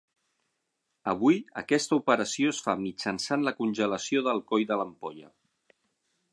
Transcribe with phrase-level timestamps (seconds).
[1.11, 5.31] Avui aquesta operació es fa mitjançant la congelació del coll de l'ampolla.